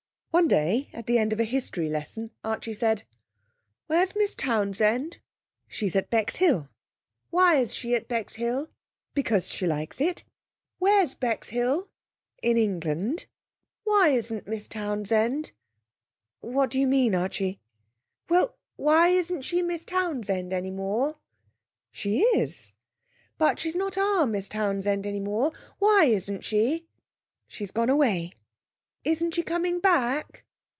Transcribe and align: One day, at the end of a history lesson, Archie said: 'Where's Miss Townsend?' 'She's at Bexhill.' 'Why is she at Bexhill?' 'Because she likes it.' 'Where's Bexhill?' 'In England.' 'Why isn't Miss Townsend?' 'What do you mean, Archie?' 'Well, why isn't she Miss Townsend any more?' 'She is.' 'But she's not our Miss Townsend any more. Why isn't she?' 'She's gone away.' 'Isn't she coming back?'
One 0.33 0.47
day, 0.47 0.89
at 0.93 1.07
the 1.07 1.17
end 1.17 1.33
of 1.33 1.41
a 1.41 1.43
history 1.43 1.89
lesson, 1.89 2.31
Archie 2.41 2.71
said: 2.71 3.03
'Where's 3.87 4.15
Miss 4.15 4.33
Townsend?' 4.33 5.17
'She's 5.67 5.93
at 5.93 6.09
Bexhill.' 6.09 6.69
'Why 7.31 7.57
is 7.57 7.73
she 7.75 7.93
at 7.95 8.07
Bexhill?' 8.07 8.69
'Because 9.13 9.49
she 9.49 9.67
likes 9.67 9.99
it.' 9.99 10.23
'Where's 10.79 11.15
Bexhill?' 11.15 11.89
'In 12.41 12.55
England.' 12.57 13.25
'Why 13.83 14.07
isn't 14.07 14.47
Miss 14.47 14.67
Townsend?' 14.67 15.51
'What 16.39 16.69
do 16.71 16.79
you 16.79 16.87
mean, 16.87 17.13
Archie?' 17.13 17.59
'Well, 18.29 18.55
why 18.77 19.09
isn't 19.09 19.41
she 19.41 19.61
Miss 19.61 19.83
Townsend 19.83 20.53
any 20.53 20.71
more?' 20.71 21.17
'She 21.91 22.21
is.' 22.21 22.71
'But 23.37 23.59
she's 23.59 23.75
not 23.75 23.97
our 23.97 24.25
Miss 24.25 24.47
Townsend 24.47 25.05
any 25.05 25.19
more. 25.19 25.51
Why 25.79 26.05
isn't 26.05 26.45
she?' 26.45 26.87
'She's 27.49 27.71
gone 27.71 27.89
away.' 27.89 28.31
'Isn't 29.03 29.31
she 29.33 29.41
coming 29.41 29.79
back?' 29.79 30.45